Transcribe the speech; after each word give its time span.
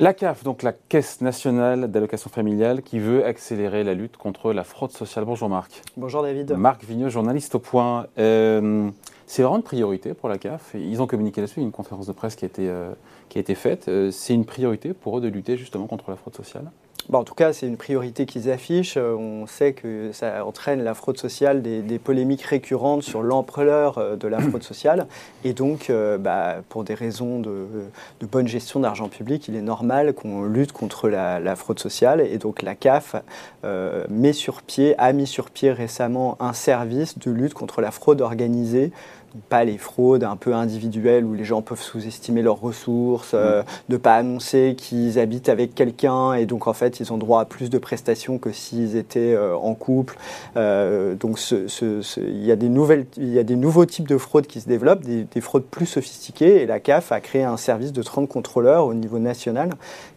La 0.00 0.12
CAF, 0.12 0.42
donc 0.42 0.64
la 0.64 0.72
Caisse 0.72 1.20
nationale 1.20 1.88
d'allocation 1.88 2.28
familiale, 2.28 2.82
qui 2.82 2.98
veut 2.98 3.24
accélérer 3.24 3.84
la 3.84 3.94
lutte 3.94 4.16
contre 4.16 4.52
la 4.52 4.64
fraude 4.64 4.90
sociale. 4.90 5.24
Bonjour 5.24 5.48
Marc. 5.48 5.82
Bonjour 5.96 6.20
David. 6.24 6.50
Marc 6.54 6.82
Vigneux, 6.82 7.10
journaliste 7.10 7.54
au 7.54 7.60
point. 7.60 8.08
Euh, 8.18 8.90
c'est 9.26 9.42
vraiment 9.42 9.58
une 9.58 9.62
priorité 9.62 10.12
pour 10.12 10.28
la 10.28 10.36
CAF. 10.36 10.74
Ils 10.74 11.00
ont 11.00 11.06
communiqué 11.06 11.40
là-dessus, 11.40 11.60
une 11.60 11.70
conférence 11.70 12.08
de 12.08 12.12
presse 12.12 12.34
qui 12.34 12.44
a 12.44 12.48
été, 12.48 12.68
euh, 12.68 12.90
qui 13.28 13.38
a 13.38 13.40
été 13.40 13.54
faite. 13.54 13.86
Euh, 13.86 14.10
c'est 14.10 14.34
une 14.34 14.44
priorité 14.44 14.94
pour 14.94 15.18
eux 15.18 15.20
de 15.20 15.28
lutter 15.28 15.56
justement 15.56 15.86
contre 15.86 16.10
la 16.10 16.16
fraude 16.16 16.34
sociale 16.34 16.72
en 17.12 17.24
tout 17.24 17.34
cas, 17.34 17.52
c'est 17.52 17.66
une 17.66 17.76
priorité 17.76 18.26
qu'ils 18.26 18.50
affichent. 18.50 18.96
Euh, 18.96 19.14
on 19.14 19.46
sait 19.46 19.72
que 19.72 20.10
ça 20.12 20.44
entraîne 20.44 20.82
la 20.82 20.94
fraude 20.94 21.18
sociale, 21.18 21.62
des, 21.62 21.98
polémiques 21.98 22.42
récurrentes 22.42 23.02
sur 23.02 23.22
l'ampleur 23.22 23.98
euh, 23.98 24.16
de 24.16 24.28
la 24.28 24.40
fraude 24.40 24.62
sociale. 24.62 25.06
Et 25.44 25.52
donc, 25.52 25.90
euh, 25.90 26.18
bah, 26.18 26.56
pour 26.68 26.84
des 26.84 26.94
raisons 26.94 27.40
de, 27.40 27.66
bonne 28.30 28.48
gestion 28.48 28.80
d'argent 28.80 29.08
public, 29.08 29.48
il 29.48 29.56
est 29.56 29.62
normal 29.62 30.14
qu'on 30.14 30.44
lutte 30.44 30.72
contre 30.72 31.08
la, 31.08 31.56
fraude 31.56 31.78
sociale. 31.78 32.20
Et 32.20 32.38
donc, 32.38 32.62
la 32.62 32.74
CAF 32.74 33.16
met 34.08 34.32
sur 34.32 34.62
pied, 34.62 34.94
a 34.98 35.12
mis 35.12 35.26
sur 35.26 35.50
pied 35.50 35.70
récemment 35.72 36.36
un 36.40 36.52
service 36.52 37.18
de 37.18 37.30
lutte 37.30 37.54
contre 37.54 37.80
la 37.80 37.90
fraude 37.90 38.20
organisée 38.20 38.92
pas 39.48 39.64
les 39.64 39.78
fraudes 39.78 40.24
un 40.24 40.36
peu 40.36 40.54
individuelles 40.54 41.24
où 41.24 41.34
les 41.34 41.44
gens 41.44 41.62
peuvent 41.62 41.80
sous-estimer 41.80 42.42
leurs 42.42 42.60
ressources, 42.60 43.32
de 43.32 43.38
euh, 43.38 43.62
ne 43.88 43.96
pas 43.96 44.14
annoncer 44.16 44.74
qu'ils 44.76 45.18
habitent 45.18 45.48
avec 45.48 45.74
quelqu'un 45.74 46.34
et 46.34 46.46
donc 46.46 46.66
en 46.66 46.72
fait 46.72 47.00
ils 47.00 47.12
ont 47.12 47.18
droit 47.18 47.40
à 47.40 47.44
plus 47.44 47.70
de 47.70 47.78
prestations 47.78 48.38
que 48.38 48.52
s'ils 48.52 48.96
étaient 48.96 49.34
euh, 49.34 49.56
en 49.56 49.74
couple. 49.74 50.16
Euh, 50.56 51.14
donc 51.14 51.40
il, 51.50 52.44
y 52.44 52.52
a 52.52 52.56
des 52.56 52.68
nouvelles, 52.68 53.06
il 53.16 53.30
y 53.30 53.38
a 53.38 53.42
des 53.42 53.56
nouveaux 53.56 53.86
types 53.86 54.08
de 54.08 54.18
fraudes 54.18 54.46
qui 54.46 54.60
se 54.60 54.68
développent, 54.68 55.02
des, 55.02 55.40
fraudes 55.40 55.64
plus 55.64 55.86
sophistiquées 55.86 56.62
et 56.62 56.66
la 56.66 56.80
CAF 56.80 57.12
a 57.12 57.20
créé 57.20 57.42
un 57.42 57.56
service 57.56 57.92
de 57.92 58.02
30 58.02 58.28
contrôleurs 58.28 58.86
au 58.86 58.94
niveau 58.94 59.18
national 59.18 59.70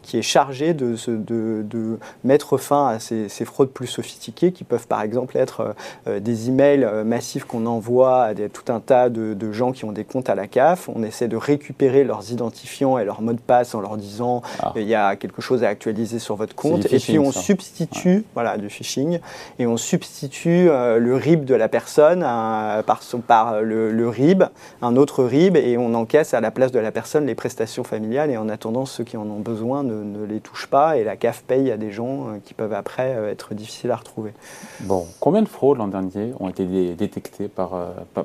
qui 0.04 0.18
est 0.18 0.22
chargé 0.22 0.74
de, 0.74 0.96
de, 1.08 1.64
de 1.64 1.98
mettre 2.24 2.58
fin 2.58 2.88
à 2.88 3.00
ces, 3.00 3.28
ces, 3.28 3.44
fraudes 3.44 3.72
plus 3.72 3.88
sophistiquées 3.88 4.54
qui 4.54 4.64
peuvent 4.64 4.88
par 4.88 5.02
exemple 5.02 5.36
être 5.38 5.76
des 6.06 6.48
emails 6.48 6.88
massifs 7.04 7.44
qu'on 7.44 7.66
envoie 7.66 8.24
à 8.24 8.34
des, 8.34 8.50
tout 8.50 8.72
un 8.72 8.80
tas 8.80 9.07
de, 9.10 9.52
gens 9.52 9.72
qui 9.72 9.86
ont 9.86 9.92
des 9.92 10.04
comptes 10.04 10.30
à 10.30 10.36
la 10.36 10.48
CAF. 10.48 10.90
On 10.94 11.04
essaie 11.04 11.28
de 11.28 11.38
récupérer 11.38 12.04
leurs 12.04 12.32
identifiants 12.32 12.98
et 12.98 13.06
leurs 13.06 13.22
mots 13.22 13.34
de 13.34 13.40
passe 13.40 13.74
en 13.76 13.82
leur 13.82 13.98
disant 13.98 14.42
ah. 14.60 14.74
il 14.76 14.88
y 14.88 14.96
a 14.96 15.16
quelque 15.16 15.42
chose 15.42 15.64
à 15.64 15.70
actualiser 15.70 16.20
sur 16.20 16.36
votre 16.36 16.56
compte. 16.56 16.92
et 16.92 17.00
puis 17.00 17.20
on 17.20 17.32
substitue, 17.32 18.26
voilà, 18.34 18.58
du 18.58 18.70
phishing, 18.70 19.20
et 19.60 19.68
on 19.68 19.78
substitue 19.78 20.70
euh, 20.70 21.00
le 21.00 21.16
RIB 21.16 21.46
de 21.46 21.56
la 21.56 21.70
personne 21.70 22.22
par, 22.22 23.00
par 23.26 23.62
le, 23.62 24.10
RIB, 24.10 24.44
un 24.82 24.96
autre 24.96 25.24
RIB, 25.24 25.56
et 25.58 25.78
on 25.78 25.94
encaisse 25.94 26.34
à 26.34 26.42
la 26.42 26.52
place 26.52 26.72
de 26.72 26.80
la 26.80 26.92
personne 26.92 27.26
les 27.26 27.36
prestations 27.36 27.84
familiales. 27.84 28.30
Et 28.30 28.38
en 28.38 28.50
attendant, 28.50 28.86
ceux 28.86 29.04
qui 29.04 29.18
en 29.18 29.28
ont 29.30 29.40
besoin 29.40 29.84
ne, 29.84 30.26
les 30.26 30.40
touchent 30.40 30.68
pas, 30.68 30.98
et 30.98 31.04
la 31.04 31.16
CAF 31.16 31.44
paye 31.44 31.72
à 31.72 31.78
des 31.78 31.92
gens 31.92 32.28
euh, 32.28 32.38
qui 32.44 32.54
peuvent 32.54 32.74
après 32.74 33.16
euh, 33.16 33.32
être 33.32 33.54
difficiles 33.54 33.92
à 33.92 33.96
retrouver. 33.96 34.34
Bon, 34.82 35.06
combien 35.20 35.42
de 35.42 35.48
fraudes 35.48 35.78
l'an 35.78 35.88
dernier 35.88 36.34
ont 36.40 36.50
été 36.50 36.66
détectées 36.66 37.48
par, 37.48 37.72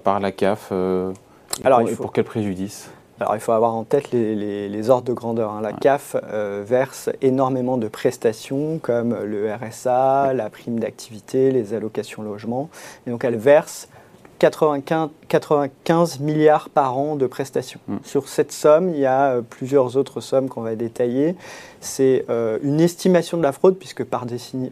par 0.02 0.20
la 0.20 0.32
CAF 0.32 0.71
euh, 0.72 1.12
Alors, 1.64 1.80
pour, 1.80 1.96
pour 1.96 2.12
quel 2.12 2.24
préjudice? 2.24 2.90
Alors, 3.20 3.36
il 3.36 3.40
faut 3.40 3.52
avoir 3.52 3.74
en 3.74 3.84
tête 3.84 4.10
les, 4.10 4.90
ordres 4.90 5.06
de 5.06 5.12
grandeur. 5.12 5.52
Hein. 5.52 5.60
La 5.60 5.72
CAF 5.72 6.16
euh, 6.32 6.64
verse 6.66 7.08
énormément 7.20 7.76
de 7.76 7.86
prestations 7.86 8.80
comme 8.80 9.14
le 9.22 9.52
RSA, 9.54 10.32
la 10.34 10.50
prime 10.50 10.80
d'activité, 10.80 11.52
les 11.52 11.72
allocations 11.72 12.22
logement. 12.22 12.68
Et 13.06 13.10
donc, 13.10 13.24
elle 13.24 13.36
verse 13.36 13.88
95, 14.42 15.10
95 15.28 16.18
milliards 16.18 16.68
par 16.68 16.98
an 16.98 17.14
de 17.14 17.28
prestations. 17.28 17.78
Mm. 17.86 17.96
Sur 18.02 18.28
cette 18.28 18.50
somme, 18.50 18.88
il 18.88 18.98
y 18.98 19.06
a 19.06 19.34
euh, 19.34 19.40
plusieurs 19.40 19.96
autres 19.96 20.20
sommes 20.20 20.48
qu'on 20.48 20.62
va 20.62 20.74
détailler. 20.74 21.36
C'est 21.80 22.24
euh, 22.28 22.58
une 22.64 22.80
estimation 22.80 23.38
de 23.38 23.44
la 23.44 23.52
fraude, 23.52 23.78
puisque 23.78 24.02
par, 24.02 24.26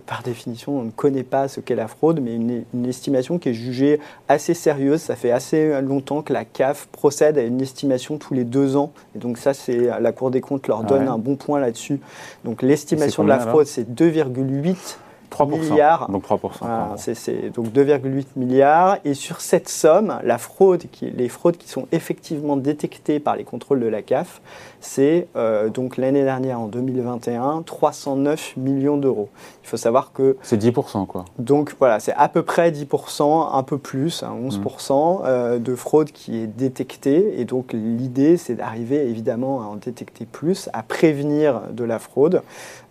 par, 0.06 0.22
définition, 0.24 0.76
on 0.76 0.82
ne 0.82 0.90
connaît 0.90 1.22
pas 1.22 1.46
ce 1.46 1.60
qu'est 1.60 1.76
la 1.76 1.86
fraude, 1.86 2.20
mais 2.20 2.34
une, 2.34 2.64
estimation 2.84 3.38
qui 3.38 3.50
est 3.50 3.54
jugée 3.54 4.00
assez 4.28 4.54
sérieuse. 4.54 5.02
Ça 5.02 5.14
fait 5.14 5.30
assez 5.30 5.80
longtemps 5.82 6.22
que 6.22 6.32
la 6.32 6.44
CAF 6.44 6.88
procède 6.88 7.38
à 7.38 7.42
une 7.42 7.60
estimation 7.60 8.18
tous 8.18 8.34
les 8.34 8.44
deux 8.44 8.76
ans. 8.76 8.92
Et 9.14 9.20
donc 9.20 9.38
ça, 9.38 9.54
c'est 9.54 9.88
la 10.00 10.12
Cour 10.12 10.32
des 10.32 10.40
comptes 10.40 10.66
leur 10.66 10.82
donne 10.82 11.06
un 11.06 11.18
bon 11.18 11.36
point 11.36 11.60
là-dessus. 11.60 12.00
Donc 12.44 12.62
l'estimation 12.62 13.22
de 13.22 13.28
la 13.28 13.38
fraude, 13.38 13.66
c'est 13.66 13.88
2,8 13.88 14.96
3 15.30 15.46
milliards. 15.46 16.10
Donc 16.10 16.24
3%. 16.24 16.96
c'est 16.96 17.50
donc 17.50 17.68
2,8 17.68 18.26
milliards. 18.36 18.98
Et 19.04 19.14
sur 19.14 19.40
cette 19.40 19.68
somme, 19.68 20.18
la 20.22 20.38
fraude 20.38 20.84
qui, 20.90 21.10
les 21.10 21.28
fraudes 21.28 21.56
qui 21.56 21.68
sont 21.68 21.86
effectivement 21.92 22.56
détectées 22.56 23.20
par 23.20 23.36
les 23.36 23.44
contrôles 23.44 23.80
de 23.80 23.86
la 23.86 24.02
CAF, 24.02 24.40
c'est 24.80 25.28
euh, 25.36 25.68
donc 25.68 25.96
l'année 25.96 26.24
dernière, 26.24 26.60
en 26.60 26.66
2021, 26.66 27.62
309 27.62 28.56
millions 28.56 28.96
d'euros. 28.96 29.28
Il 29.62 29.68
faut 29.68 29.76
savoir 29.76 30.12
que... 30.12 30.36
C'est 30.42 30.60
10% 30.60 31.06
quoi. 31.06 31.24
Donc 31.38 31.74
voilà, 31.78 32.00
c'est 32.00 32.14
à 32.14 32.28
peu 32.28 32.42
près 32.42 32.70
10%, 32.70 33.54
un 33.54 33.62
peu 33.62 33.78
plus, 33.78 34.22
11% 34.22 34.92
hein, 34.92 35.22
euh, 35.24 35.58
de 35.58 35.74
fraude 35.74 36.10
qui 36.10 36.38
est 36.38 36.46
détectée. 36.46 37.40
Et 37.40 37.44
donc 37.44 37.72
l'idée, 37.72 38.36
c'est 38.36 38.54
d'arriver 38.54 39.08
évidemment 39.08 39.62
à 39.62 39.64
en 39.66 39.76
détecter 39.76 40.26
plus, 40.26 40.68
à 40.72 40.82
prévenir 40.82 41.60
de 41.70 41.84
la 41.84 41.98
fraude. 41.98 42.42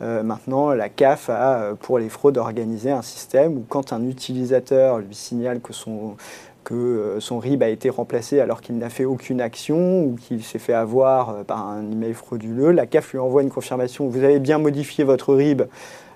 Euh, 0.02 0.24
maintenant, 0.24 0.70
la 0.70 0.90
CAF 0.90 1.30
a, 1.30 1.74
pour 1.80 2.00
les 2.00 2.10
fraudes, 2.10 2.29
d'organiser 2.32 2.92
un 2.92 3.02
système 3.02 3.58
où 3.58 3.66
quand 3.68 3.94
un 3.94 4.08
utilisateur 4.08 5.00
lui 5.00 5.16
signale 5.16 5.60
que 5.62 5.74
son, 5.74 6.16
que 6.64 6.74
euh, 6.74 7.20
son 7.20 7.40
RIB 7.40 7.64
a 7.64 7.70
été 7.70 7.90
remplacé 7.90 8.40
alors 8.40 8.62
qu'il 8.62 8.78
n'a 8.78 8.90
fait 8.90 9.06
aucune 9.06 9.42
action 9.42 10.04
ou 10.04 10.16
qu'il 10.16 10.44
s'est 10.44 10.60
fait 10.60 10.74
avoir 10.74 11.30
euh, 11.30 11.44
par 11.44 11.68
un 11.68 11.90
email 11.92 12.14
frauduleux, 12.14 12.72
la 12.72 12.86
CAF 12.86 13.12
lui 13.12 13.20
envoie 13.20 13.42
une 13.42 13.50
confirmation 13.50 14.08
vous 14.08 14.24
avez 14.24 14.40
bien 14.40 14.58
modifié 14.58 15.04
votre 15.04 15.34
RIB. 15.34 15.64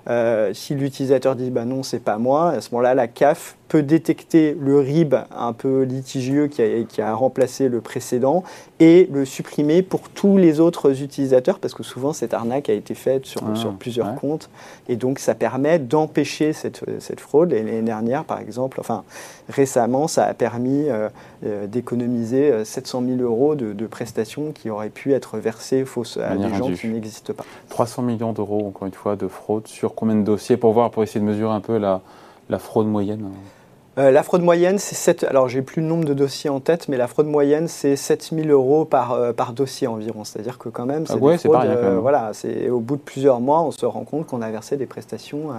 Euh, 0.08 0.52
si 0.52 0.74
l'utilisateur 0.74 1.34
dit 1.34 1.50
bah 1.50 1.64
non, 1.64 1.82
c'est 1.82 2.00
pas 2.00 2.18
moi, 2.18 2.50
à 2.50 2.60
ce 2.60 2.70
moment-là, 2.72 2.94
la 2.94 3.08
CAF 3.08 3.56
peut 3.68 3.82
détecter 3.82 4.56
le 4.60 4.78
RIB 4.78 5.14
un 5.36 5.52
peu 5.52 5.82
litigieux 5.82 6.46
qui 6.46 6.62
a, 6.62 6.84
qui 6.84 7.00
a, 7.00 7.14
remplacé 7.14 7.68
le 7.68 7.80
précédent 7.80 8.44
et 8.78 9.08
le 9.10 9.24
supprimer 9.24 9.82
pour 9.82 10.10
tous 10.10 10.36
les 10.36 10.60
autres 10.60 11.02
utilisateurs 11.02 11.58
parce 11.58 11.74
que 11.74 11.82
souvent 11.82 12.12
cette 12.12 12.34
arnaque 12.34 12.68
a 12.68 12.72
été 12.72 12.94
faite 12.94 13.26
sur, 13.26 13.40
ah, 13.50 13.56
sur 13.56 13.72
plusieurs 13.72 14.14
comptes 14.16 14.50
et 14.88 14.96
donc 14.96 15.18
ça 15.18 15.34
permet 15.34 15.78
d'empêcher 15.78 16.52
cette, 16.52 16.84
cette, 17.00 17.20
fraude. 17.20 17.52
L'année 17.52 17.82
dernière, 17.82 18.24
par 18.24 18.38
exemple, 18.38 18.78
enfin 18.80 19.02
récemment, 19.48 20.06
ça 20.06 20.24
a 20.24 20.34
permis 20.34 20.88
euh, 20.88 21.08
euh, 21.44 21.66
d'économiser 21.66 22.64
700 22.64 23.02
000 23.06 23.22
euros 23.22 23.54
de, 23.54 23.86
prestations 23.86 24.52
qui 24.52 24.70
auraient 24.70 24.88
pu 24.88 25.12
être 25.12 25.38
versées 25.38 25.84
fausses 25.84 26.16
à 26.16 26.36
des 26.36 26.54
gens 26.54 26.72
qui 26.72 26.88
n'existent 26.88 27.32
pas. 27.32 27.44
300 27.68 28.02
millions 28.02 28.32
d'euros, 28.32 28.66
encore 28.66 28.86
une 28.86 28.94
fois, 28.94 29.14
de 29.14 29.28
fraude 29.28 29.66
sur 29.66 29.93
combien 29.94 30.16
de 30.16 30.22
dossiers 30.22 30.56
pour 30.56 30.72
voir, 30.72 30.90
pour 30.90 31.02
essayer 31.02 31.20
de 31.20 31.24
mesurer 31.24 31.52
un 31.52 31.60
peu 31.60 31.78
la, 31.78 32.00
la 32.48 32.58
fraude 32.58 32.86
moyenne 32.86 33.28
euh, 33.96 34.10
la 34.10 34.24
fraude 34.24 34.42
moyenne, 34.42 34.78
c'est 34.78 34.96
7. 34.96 35.22
Alors, 35.22 35.48
j'ai 35.48 35.62
plus 35.62 35.80
le 35.80 35.86
nombre 35.86 36.04
de 36.04 36.14
dossiers 36.14 36.50
en 36.50 36.58
tête, 36.58 36.88
mais 36.88 36.96
la 36.96 37.06
fraude 37.06 37.28
moyenne, 37.28 37.68
c'est 37.68 37.94
7000 37.94 38.50
euros 38.50 38.84
par, 38.84 39.12
euh, 39.12 39.32
par 39.32 39.52
dossier 39.52 39.86
environ. 39.86 40.24
C'est-à-dire 40.24 40.58
que, 40.58 40.68
quand 40.68 40.84
même, 40.84 41.06
c'est 41.06 41.14
ah 41.14 41.98
voilà, 42.00 42.30
c'est 42.32 42.70
au 42.70 42.80
bout 42.80 42.96
de 42.96 43.02
plusieurs 43.02 43.38
mois, 43.38 43.62
on 43.62 43.70
se 43.70 43.86
rend 43.86 44.02
compte 44.02 44.26
qu'on 44.26 44.42
a 44.42 44.50
versé 44.50 44.76
des 44.76 44.86
prestations 44.86 45.50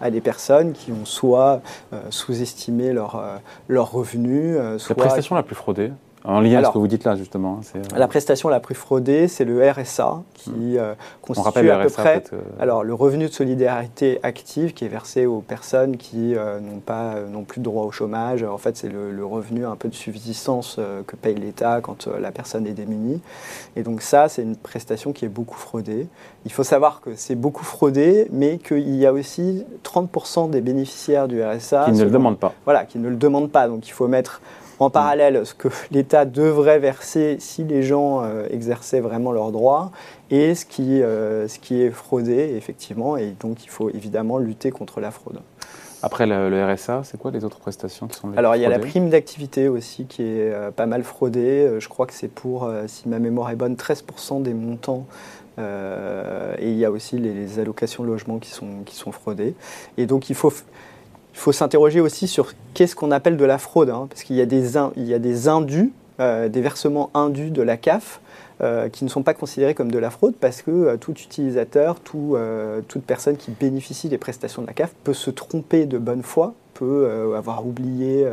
à, 0.00 0.10
des 0.10 0.20
personnes 0.20 0.72
qui 0.72 0.90
ont 0.90 1.04
soit 1.04 1.60
sous-estimé 2.10 2.92
leurs 2.92 3.22
leur 3.68 3.92
revenus, 3.92 4.56
soit. 4.78 4.96
La 4.96 5.04
prestation 5.04 5.36
la 5.36 5.44
plus 5.44 5.54
fraudée 5.54 5.92
en 6.24 6.40
lien 6.40 6.54
avec 6.54 6.66
ce 6.66 6.72
que 6.72 6.78
vous 6.78 6.88
dites 6.88 7.04
là, 7.04 7.16
justement. 7.16 7.60
Hein, 7.60 7.78
euh, 7.78 7.98
la 7.98 8.08
prestation 8.08 8.48
la 8.48 8.58
plus 8.58 8.74
fraudée, 8.74 9.28
c'est 9.28 9.44
le 9.44 9.70
RSA, 9.70 10.22
qui 10.32 10.50
hmm. 10.50 10.76
euh, 10.78 10.94
constitue 11.20 11.70
à 11.70 11.78
peu 11.78 11.90
près 11.90 12.24
euh, 12.32 12.38
alors, 12.58 12.82
le 12.82 12.94
revenu 12.94 13.26
de 13.26 13.32
solidarité 13.32 14.20
active 14.22 14.72
qui 14.72 14.86
est 14.86 14.88
versé 14.88 15.26
aux 15.26 15.40
personnes 15.40 15.96
qui 15.98 16.34
n'ont 16.34 16.80
pas 16.84 17.16
plus 17.46 17.60
de 17.60 17.64
droit 17.64 17.84
au 17.84 17.90
chômage. 17.90 18.42
En 18.42 18.58
fait, 18.58 18.76
c'est 18.76 18.88
le, 18.88 19.24
revenu 19.24 19.66
un 19.66 19.76
peu 19.76 19.88
de 19.88 19.94
subsistance 19.94 20.78
que 21.06 21.16
paye 21.16 21.34
l'État 21.34 21.80
quand 21.82 22.06
la 22.06 22.30
personne 22.30 22.66
est 22.66 22.72
démunie. 22.72 23.20
Et 23.76 23.82
donc 23.82 24.02
ça, 24.02 24.28
c'est 24.28 24.42
une 24.42 24.56
prestation 24.56 25.12
qui 25.12 25.24
est 25.24 25.28
beaucoup 25.28 25.56
fraudée. 25.56 26.06
Il 26.44 26.52
faut 26.52 26.62
savoir 26.62 27.00
que 27.00 27.10
c'est 27.16 27.34
beaucoup 27.34 27.64
fraudé, 27.64 28.28
mais 28.30 28.58
qu'il 28.58 28.94
y 28.96 29.06
a 29.06 29.12
aussi 29.12 29.64
30% 29.82 30.50
des 30.50 30.60
bénéficiaires 30.60 31.26
du 31.26 31.42
RSA 31.42 31.86
qui 31.86 31.92
ne 31.92 32.04
le 32.04 32.10
demandent 32.10 32.38
pas. 32.38 32.52
Voilà, 32.64 32.84
qui 32.84 32.98
ne 32.98 33.08
le 33.08 33.16
demandent 33.16 33.50
pas. 33.50 33.66
Donc 33.66 33.88
il 33.88 33.92
faut 33.92 34.08
mettre 34.08 34.40
en 34.84 34.90
parallèle 34.90 35.46
ce 35.46 35.54
que 35.54 35.68
l'État 35.90 36.24
devrait 36.24 36.78
verser 36.78 37.36
si 37.40 37.64
les 37.64 37.82
gens 37.82 38.22
euh, 38.22 38.46
exerçaient 38.50 39.00
vraiment 39.00 39.32
leurs 39.32 39.50
droits 39.50 39.90
et 40.30 40.54
ce 40.54 40.66
qui, 40.66 41.02
euh, 41.02 41.48
ce 41.48 41.58
qui 41.58 41.82
est 41.82 41.90
fraudé, 41.90 42.54
effectivement. 42.56 43.16
Et 43.16 43.34
donc, 43.40 43.64
il 43.64 43.70
faut 43.70 43.90
évidemment 43.90 44.38
lutter 44.38 44.70
contre 44.70 45.00
la 45.00 45.10
fraude. 45.10 45.40
Après 46.02 46.26
le, 46.26 46.74
RSA, 46.74 47.00
c'est 47.04 47.18
quoi 47.18 47.30
les 47.30 47.46
autres 47.46 47.58
prestations 47.58 48.08
qui 48.08 48.18
sont 48.18 48.30
Alors, 48.36 48.56
il 48.56 48.62
y 48.62 48.66
a 48.66 48.68
la 48.68 48.78
prime 48.78 49.08
d'activité 49.08 49.68
aussi 49.68 50.04
qui 50.04 50.22
est 50.22 50.52
euh, 50.52 50.70
pas 50.70 50.84
mal 50.84 51.02
fraudée. 51.02 51.76
Je 51.78 51.88
crois 51.88 52.06
que 52.06 52.12
c'est 52.12 52.28
pour, 52.28 52.70
si 52.86 53.08
ma 53.08 53.18
mémoire 53.18 53.50
est 53.50 53.56
bonne, 53.56 53.74
13% 53.74 54.42
des 54.42 54.54
montants 54.54 55.06
et 55.56 56.68
il 56.68 56.76
y 56.76 56.84
a 56.84 56.90
aussi 56.90 57.16
les, 57.16 57.32
les, 57.32 57.60
allocations 57.60 58.02
logement 58.02 58.38
qui 58.38 58.50
sont, 58.50 58.82
qui 58.84 58.96
sont 58.96 59.12
fraudées. 59.12 59.54
Et 59.96 60.06
donc 60.06 60.28
il 60.28 60.34
faut, 60.34 60.52
il 61.34 61.38
faut 61.38 61.52
s'interroger 61.52 62.00
aussi 62.00 62.28
sur 62.28 62.52
qu'est-ce 62.72 62.96
qu'on 62.96 63.10
appelle 63.10 63.36
de 63.36 63.44
la 63.44 63.58
fraude, 63.58 63.90
hein, 63.90 64.06
parce 64.08 64.22
qu'il 64.22 64.36
y 64.36 64.40
a 64.40 64.46
des, 64.46 64.76
il 64.96 65.04
y 65.04 65.14
a 65.14 65.18
des 65.18 65.48
indus, 65.48 65.92
euh, 66.20 66.48
des 66.48 66.60
versements 66.60 67.10
indus 67.12 67.50
de 67.50 67.62
la 67.62 67.76
CAF, 67.76 68.20
qui 68.92 69.04
ne 69.04 69.10
sont 69.10 69.24
pas 69.24 69.34
considérés 69.34 69.74
comme 69.74 69.90
de 69.90 69.98
la 69.98 70.08
fraude 70.10 70.34
parce 70.40 70.62
que 70.62 70.96
tout 70.96 71.12
utilisateur, 71.12 72.00
tout, 72.00 72.38
toute 72.88 73.02
personne 73.02 73.36
qui 73.36 73.50
bénéficie 73.50 74.08
des 74.08 74.16
prestations 74.16 74.62
de 74.62 74.66
la 74.68 74.72
CAF 74.72 74.94
peut 75.02 75.12
se 75.12 75.30
tromper 75.30 75.84
de 75.84 75.98
bonne 75.98 76.22
foi 76.22 76.54
peut 76.72 77.34
avoir 77.36 77.66
oublié 77.66 78.26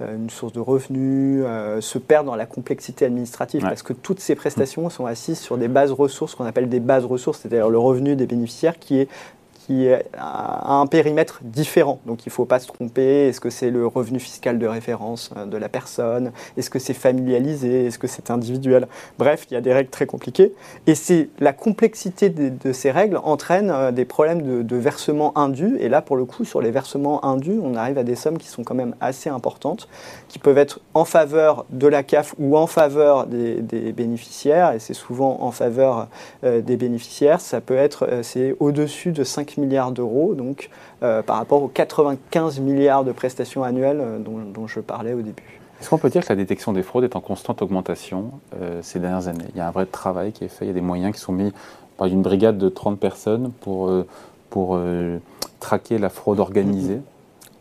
une 0.00 0.30
source 0.30 0.52
de 0.52 0.60
revenus, 0.60 1.44
se 1.80 1.98
perdre 1.98 2.30
dans 2.30 2.36
la 2.36 2.46
complexité 2.46 3.04
administrative, 3.04 3.62
parce 3.62 3.82
que 3.82 3.92
toutes 3.92 4.20
ces 4.20 4.34
prestations 4.34 4.88
sont 4.88 5.04
assises 5.04 5.40
sur 5.40 5.58
des 5.58 5.68
bases 5.68 5.92
ressources, 5.92 6.34
qu'on 6.34 6.46
appelle 6.46 6.68
des 6.68 6.80
bases 6.80 7.04
ressources, 7.04 7.40
c'est-à-dire 7.40 7.68
le 7.68 7.78
revenu 7.78 8.16
des 8.16 8.26
bénéficiaires 8.26 8.78
qui 8.78 8.98
est 8.98 9.08
qui 9.66 9.88
a 10.16 10.72
un 10.72 10.86
périmètre 10.86 11.40
différent. 11.42 11.98
Donc 12.06 12.24
il 12.24 12.28
ne 12.28 12.32
faut 12.32 12.44
pas 12.44 12.60
se 12.60 12.68
tromper. 12.68 13.28
Est-ce 13.28 13.40
que 13.40 13.50
c'est 13.50 13.70
le 13.70 13.86
revenu 13.86 14.20
fiscal 14.20 14.58
de 14.58 14.66
référence 14.66 15.30
euh, 15.36 15.44
de 15.46 15.56
la 15.56 15.68
personne? 15.68 16.30
Est-ce 16.56 16.70
que 16.70 16.78
c'est 16.78 16.94
familialisé? 16.94 17.86
Est-ce 17.86 17.98
que 17.98 18.06
c'est 18.06 18.30
individuel? 18.30 18.86
Bref, 19.18 19.46
il 19.50 19.54
y 19.54 19.56
a 19.56 19.60
des 19.60 19.72
règles 19.72 19.90
très 19.90 20.06
compliquées. 20.06 20.52
Et 20.86 20.94
c'est 20.94 21.30
la 21.40 21.52
complexité 21.52 22.28
de, 22.28 22.72
ces 22.72 22.90
règles 22.90 23.18
entraîne 23.24 23.70
euh, 23.70 23.90
des 23.90 24.04
problèmes 24.04 24.64
de, 24.64 24.76
versement 24.76 25.36
indu. 25.36 25.76
Et 25.80 25.88
là, 25.88 26.00
pour 26.00 26.16
le 26.16 26.26
coup, 26.26 26.44
sur 26.44 26.60
les 26.60 26.70
versements 26.70 27.24
indus, 27.24 27.58
on 27.62 27.74
arrive 27.74 27.98
à 27.98 28.04
des 28.04 28.14
sommes 28.14 28.38
qui 28.38 28.48
sont 28.48 28.62
quand 28.62 28.74
même 28.74 28.94
assez 29.00 29.30
importantes, 29.30 29.88
qui 30.28 30.38
peuvent 30.38 30.58
être 30.58 30.80
en 30.94 31.04
faveur 31.04 31.64
de 31.70 31.88
la 31.88 32.02
CAF 32.02 32.34
ou 32.38 32.56
en 32.56 32.66
faveur 32.66 33.26
des, 33.26 33.62
bénéficiaires. 33.92 34.72
Et 34.72 34.78
c'est 34.78 34.94
souvent 34.94 35.38
en 35.42 35.50
faveur 35.50 36.08
euh, 36.44 36.60
des 36.60 36.76
bénéficiaires. 36.76 37.40
Ça 37.40 37.60
peut 37.60 37.76
être, 37.76 38.20
c'est 38.22 38.54
au-dessus 38.60 39.12
de 39.12 39.24
5 39.24 39.55
milliards 39.56 39.92
d'euros, 39.92 40.34
donc 40.34 40.70
euh, 41.02 41.22
par 41.22 41.36
rapport 41.36 41.62
aux 41.62 41.68
95 41.68 42.60
milliards 42.60 43.04
de 43.04 43.12
prestations 43.12 43.64
annuelles 43.64 44.00
euh, 44.00 44.18
dont, 44.18 44.66
je 44.66 44.80
parlais 44.80 45.12
au 45.12 45.22
début. 45.22 45.60
Est-ce 45.80 45.90
qu'on 45.90 45.98
peut 45.98 46.08
dire 46.08 46.24
que 46.24 46.28
la 46.30 46.36
détection 46.36 46.72
des 46.72 46.82
fraudes 46.82 47.04
est 47.04 47.16
en 47.16 47.20
constante 47.20 47.60
augmentation 47.62 48.30
euh, 48.60 48.80
ces 48.82 48.98
dernières 48.98 49.28
années? 49.28 49.44
Il 49.54 49.58
y 49.58 49.60
a 49.60 49.68
un 49.68 49.70
vrai 49.70 49.86
travail 49.86 50.32
qui 50.32 50.44
est 50.44 50.48
fait, 50.48 50.64
il 50.64 50.68
y 50.68 50.70
a 50.70 50.74
des 50.74 50.80
moyens 50.80 51.14
qui 51.14 51.20
sont 51.20 51.32
mis 51.32 51.52
par 51.96 52.06
une 52.06 52.22
brigade 52.22 52.58
de 52.58 52.68
30 52.68 52.98
personnes 52.98 53.52
pour, 53.60 53.90
pour 54.50 54.78
traquer 55.60 55.96
la 55.96 56.10
fraude 56.10 56.40
organisée. 56.40 57.00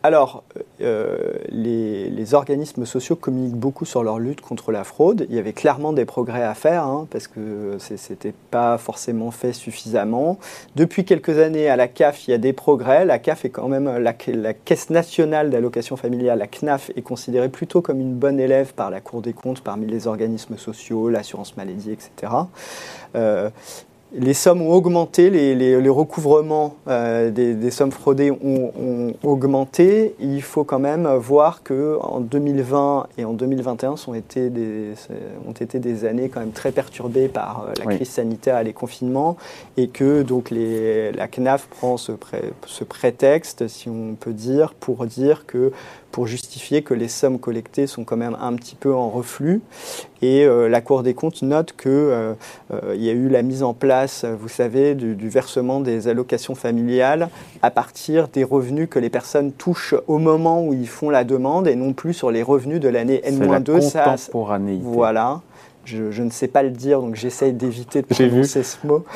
Alors, 0.06 0.44
euh, 0.82 1.34
les, 1.50 2.36
organismes 2.36 2.86
sociaux 2.86 3.16
communiquent 3.16 3.56
beaucoup 3.56 3.86
sur 3.86 4.04
leur 4.04 4.20
lutte 4.20 4.40
contre 4.40 4.72
la 4.72 4.84
fraude. 4.84 5.26
Il 5.30 5.36
y 5.36 5.40
avait 5.40 5.52
clairement 5.52 5.94
des 5.94 6.06
progrès 6.06 6.44
à 6.44 6.54
faire, 6.54 6.84
hein, 6.84 7.08
parce 7.10 7.28
que 7.28 7.78
ce 7.80 7.94
n'était 7.94 8.36
pas 8.52 8.78
forcément 8.78 9.32
fait 9.32 9.52
suffisamment. 9.52 10.38
Depuis 10.76 11.06
quelques 11.06 11.40
années, 11.40 11.70
à 11.70 11.76
la 11.76 11.88
CAF, 11.88 12.28
il 12.28 12.32
y 12.32 12.34
a 12.36 12.38
des 12.38 12.54
progrès. 12.54 13.04
La 13.04 13.18
CAF 13.18 13.46
est 13.46 13.50
quand 13.50 13.68
même 13.68 13.98
la, 13.98 14.14
Caisse 14.14 14.92
nationale 14.92 15.50
d'allocation 15.50 15.98
familiale, 15.98 16.38
la 16.38 16.48
CNAF, 16.48 16.92
est 16.96 17.02
considérée 17.02 17.50
plutôt 17.50 17.82
comme 17.82 18.00
une 18.00 18.14
bonne 18.14 18.40
élève 18.40 18.76
par 18.76 18.92
la 18.92 19.02
Cour 19.02 19.24
des 19.24 19.34
comptes 19.34 19.62
parmi 19.62 19.88
les 19.88 20.06
organismes 20.06 20.58
sociaux, 20.58 21.10
l'assurance 21.10 21.58
maladie, 21.58 21.92
etc 21.92 22.32
les 24.14 24.34
sommes 24.34 24.62
ont 24.62 24.72
augmenté, 24.72 25.30
les, 25.30 25.90
recouvrements 25.90 26.76
euh, 26.88 27.32
des, 27.32 27.72
sommes 27.72 27.92
fraudées 27.92 28.32
ont, 28.32 29.14
augmenté. 29.24 30.16
Il 30.20 30.42
faut 30.42 30.64
quand 30.64 30.80
même 30.80 31.08
voir 31.16 31.64
qu'en 31.64 32.20
2020 32.22 33.08
et 33.18 33.26
en 33.26 33.34
2021 33.34 33.98
sont 33.98 34.14
été 34.14 34.50
des, 34.50 34.94
ont 35.48 35.52
été 35.52 35.80
des 35.80 36.06
années 36.06 36.30
quand 36.30 36.40
même 36.40 36.52
très 36.52 36.72
perturbées 36.72 37.28
par 37.28 37.66
euh, 37.68 37.74
la 37.84 37.96
crise 37.96 38.10
sanitaire 38.10 38.60
et 38.60 38.64
les 38.64 38.74
confinements, 38.74 39.38
et 39.76 39.88
que 39.88 40.22
donc 40.22 40.50
la 40.52 41.28
CNAF 41.28 41.68
prend 41.68 41.98
ce, 41.98 42.14
ce 42.66 42.84
prétexte, 42.84 43.68
si 43.68 43.90
on 43.90 44.16
peut 44.16 44.34
dire, 44.34 44.74
pour 44.74 45.06
dire 45.06 45.46
que 45.46 45.72
pour 46.16 46.28
justifier 46.28 46.82
que 46.82 46.94
les 46.94 47.10
sommes 47.10 47.40
collectées 47.40 47.88
sont 47.88 48.06
quand 48.06 48.16
même 48.16 48.38
un 48.40 48.54
petit 48.54 48.76
peu 48.76 48.94
en 48.94 49.10
reflux. 49.10 49.62
Et 50.26 50.44
euh, 50.44 50.68
la 50.68 50.82
Cour 50.82 51.04
des 51.04 51.14
comptes 51.14 51.44
note 51.44 51.76
qu'il 51.78 51.92
euh, 51.92 52.34
euh, 52.74 52.96
y 52.96 53.10
a 53.10 53.12
eu 53.12 53.30
la 53.30 53.44
mise 53.44 53.62
en 53.62 53.76
place, 53.76 54.26
vous 54.26 54.50
savez, 54.50 54.96
du, 54.96 55.30
versement 55.30 55.82
des 55.82 56.08
allocations 56.08 56.56
familiales 56.56 57.30
à 57.62 57.70
partir 57.70 58.28
des 58.30 58.44
revenus 58.44 58.88
que 58.90 58.98
les 58.98 59.12
personnes 59.12 59.52
touchent 59.52 59.94
au 60.08 60.18
moment 60.18 60.66
où 60.66 60.74
ils 60.74 60.88
font 60.88 61.12
la 61.12 61.24
demande 61.24 61.68
et 61.68 61.76
non 61.76 61.94
plus 61.94 62.14
sur 62.14 62.32
les 62.32 62.42
revenus 62.42 62.80
de 62.80 62.90
l'année 62.90 63.22
N-2. 63.24 63.82
C'est 63.82 63.98
la 64.00 64.06
contemporanéité. 64.06 64.84
Voilà. 64.84 65.42
Je, 65.86 66.24
ne 66.24 66.32
sais 66.32 66.48
pas 66.48 66.64
le 66.64 66.72
dire, 66.72 67.00
donc 67.00 67.16
j'essaye 67.16 67.54
d'éviter 67.54 68.02
de 68.02 68.08
prononcer 68.08 68.64
ce 68.64 68.78
mot. 68.86 69.04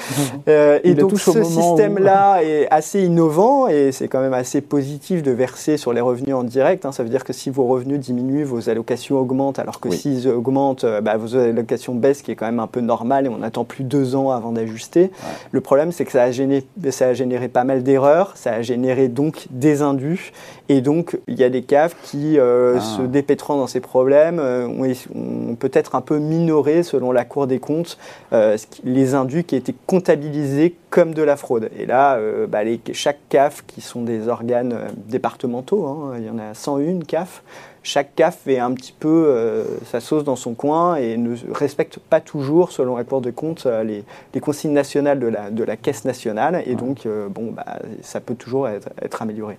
Euh, 0.48 0.80
et 0.84 0.94
donc 0.94 1.20
ce 1.20 1.44
système-là 1.44 2.44
est 2.44 2.68
assez 2.72 3.04
innovant 3.04 3.68
et 3.68 3.92
c'est 3.92 4.08
quand 4.08 4.22
même 4.22 4.34
assez 4.34 4.62
positif 4.62 5.22
de 5.22 5.32
verser 5.32 5.78
sur 5.78 5.94
les 5.94 6.02
revenus 6.02 6.34
en 6.34 6.44
direct. 6.44 6.86
Hein. 6.86 6.92
Ça 6.92 7.04
veut 7.04 7.10
dire 7.10 7.24
que 7.24 7.34
si 7.34 7.50
vos 7.50 7.66
revenus 7.66 8.00
diminuent, 8.00 8.44
vos 8.44 8.70
allocations 8.70 9.18
augmentent, 9.20 9.60
alors 9.60 9.80
que 9.80 9.90
s'ils 9.92 10.28
augmentent, 10.28 10.84
euh, 10.84 11.02
bah, 11.02 11.18
vos 11.18 11.36
allocations 11.36 11.94
baissent, 11.94 12.20
ce 12.20 12.24
qui 12.24 12.32
est 12.32 12.36
quand 12.36 12.46
même 12.46 12.60
un 12.60 12.68
peu 12.68 12.82
normal 12.82 13.26
et 13.26 13.30
on 13.30 13.44
attend 13.44 13.64
plus 13.64 13.84
deux 13.84 14.16
ans 14.16 14.32
avant 14.32 14.52
d'ajuster. 14.52 15.12
Le 15.52 15.62
problème, 15.62 15.92
c'est 15.92 16.06
que 16.06 16.12
ça 16.12 16.24
a, 16.24 16.32
généré, 16.32 16.66
ça 16.90 17.08
a 17.08 17.14
généré 17.14 17.48
pas 17.48 17.64
mal 17.64 17.84
d'erreurs, 17.84 18.34
ça 18.36 18.54
a 18.54 18.62
généré 18.62 19.08
donc 19.08 19.48
des 19.52 19.82
indus 19.82 20.32
et 20.68 20.82
donc 20.82 21.20
il 21.28 21.38
y 21.38 21.44
a 21.44 21.50
des 21.50 21.64
caves 21.64 21.96
qui, 22.04 22.40
euh, 22.40 22.78
ah. 22.78 22.82
se 22.82 23.02
dépêtrant 23.04 23.58
dans 23.58 23.68
ces 23.68 23.82
problèmes, 23.82 24.40
ont, 24.40 24.86
ont 25.16 25.56
peut-être 25.56 25.96
un 25.96 26.02
peu 26.02 26.20
minoré 26.20 26.59
selon 26.84 27.12
la 27.12 27.26
Cour 27.26 27.48
des 27.48 27.60
comptes, 27.60 27.98
euh, 28.34 28.58
les 28.84 29.16
indus 29.16 29.44
qui 29.44 29.56
étaient 29.56 29.76
comptabilisés 29.88 30.76
comme 30.90 31.14
de 31.14 31.24
la 31.24 31.36
fraude. 31.36 31.70
Et 31.78 31.86
là, 31.86 32.16
euh, 32.16 32.48
bah, 32.48 32.64
les, 32.64 32.80
chaque 32.94 33.20
CAF, 33.30 33.64
qui 33.66 33.82
sont 33.82 34.02
des 34.02 34.28
organes 34.28 34.74
euh, 34.74 34.88
départementaux, 35.08 35.86
hein, 35.86 36.14
il 36.18 36.26
y 36.26 36.30
en 36.30 36.38
a 36.38 36.54
101 36.54 37.00
CAF, 37.08 37.44
chaque 37.82 38.14
CAF 38.16 38.40
fait 38.44 38.60
un 38.60 38.74
petit 38.74 38.92
peu 38.92 39.64
sa 39.86 40.02
sauce 40.02 40.26
dans 40.26 40.36
son 40.36 40.54
coin 40.54 40.98
et 40.98 41.16
ne 41.16 41.34
respecte 41.54 41.98
pas 41.98 42.20
toujours, 42.20 42.74
selon 42.74 42.98
la 42.98 43.06
Cour 43.06 43.22
des 43.22 43.32
comptes, 43.32 43.66
les, 43.86 44.04
consignes 44.42 44.74
nationales 44.74 45.18
de 45.18 45.28
la, 45.28 45.50
de 45.50 45.64
la 45.64 45.78
Caisse 45.78 46.04
nationale. 46.04 46.62
Et 46.66 46.76
donc, 46.76 47.08
bon, 47.30 47.52
bah, 47.52 47.80
ça 48.02 48.20
peut 48.20 48.36
toujours 48.36 48.68
être, 48.68 49.22
amélioré. 49.22 49.58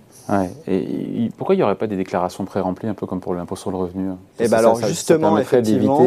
Et, 0.67 1.29
pourquoi 1.35 1.55
il 1.55 1.57
n'y 1.57 1.63
aurait 1.63 1.75
pas 1.75 1.87
des 1.87 1.97
déclarations 1.97 2.45
pré-remplies, 2.45 2.89
un 2.89 2.93
peu 2.93 3.07
comme 3.07 3.21
pour 3.21 3.33
l'impôt 3.33 3.55
sur 3.55 3.71
le 3.71 3.77
revenu 3.77 4.11
Et 4.39 4.45
eh 4.45 4.47
bah 4.47 4.59
alors, 4.59 4.77
justement, 4.85 5.39
effectivement, 5.39 5.99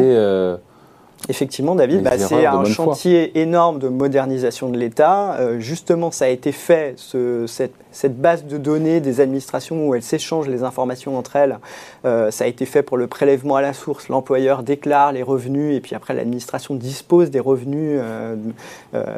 Effectivement, 1.27 1.75
David, 1.75 2.03
bah, 2.03 2.17
c'est 2.17 2.45
un 2.45 2.65
chantier 2.65 3.39
énorme 3.39 3.79
de 3.79 3.87
modernisation 3.87 4.69
de 4.69 4.77
l'État. 4.77 5.35
Euh, 5.39 5.59
justement, 5.59 6.11
ça 6.11 6.25
a 6.25 6.27
été 6.27 6.51
fait, 6.51 6.93
ce, 6.97 7.47
cette, 7.47 7.73
cette, 7.91 8.19
base 8.19 8.45
de 8.45 8.57
données 8.57 8.99
des 8.99 9.21
administrations 9.21 9.87
où 9.87 9.95
elles 9.95 10.03
s'échangent 10.03 10.47
les 10.47 10.63
informations 10.63 11.17
entre 11.17 11.35
elles, 11.35 11.57
euh, 12.05 12.29
ça 12.29 12.43
a 12.43 12.47
été 12.47 12.65
fait 12.65 12.83
pour 12.83 12.97
le 12.97 13.07
prélèvement 13.07 13.55
à 13.55 13.61
la 13.61 13.73
source. 13.73 14.07
L'employeur 14.09 14.61
déclare 14.61 15.13
les 15.13 15.23
revenus 15.23 15.75
et 15.75 15.79
puis 15.79 15.95
après 15.95 16.13
l'administration 16.13 16.75
dispose 16.75 17.31
des 17.31 17.39
revenus 17.39 17.99
euh, 18.01 18.35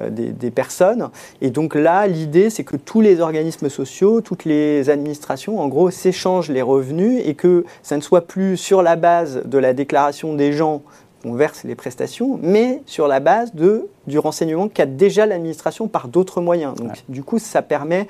des, 0.09 0.31
des, 0.31 0.51
personnes. 0.51 1.09
Et 1.41 1.49
donc 1.49 1.75
là, 1.75 2.07
l'idée, 2.07 2.49
c'est 2.49 2.63
que 2.63 2.77
tous 2.77 3.01
les 3.01 3.19
organismes 3.19 3.69
sociaux, 3.69 4.21
toutes 4.21 4.45
les 4.45 4.89
administrations, 4.89 5.59
en 5.59 5.67
gros, 5.67 5.91
s'échangent 5.91 6.49
les 6.49 6.61
revenus 6.61 7.21
et 7.25 7.33
que 7.33 7.65
ça 7.83 7.97
ne 7.97 8.01
soit 8.01 8.21
plus 8.21 8.55
sur 8.55 8.81
la 8.81 8.95
base 8.95 9.41
de 9.43 9.57
la 9.57 9.73
déclaration 9.73 10.33
des 10.33 10.53
gens 10.53 10.81
on 11.25 11.33
verse 11.33 11.63
les 11.63 11.75
prestations, 11.75 12.39
mais 12.41 12.81
sur 12.85 13.07
la 13.07 13.19
base 13.19 13.53
de, 13.53 13.87
du 14.07 14.19
renseignement 14.19 14.67
qu'a 14.67 14.85
déjà 14.85 15.25
l'administration 15.25 15.87
par 15.87 16.07
d'autres 16.07 16.41
moyens. 16.41 16.75
Donc, 16.75 16.91
du 17.09 17.23
coup, 17.23 17.39
ça 17.39 17.61
permet, 17.61 18.07